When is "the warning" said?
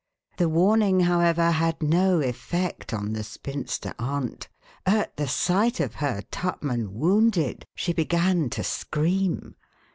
0.37-1.01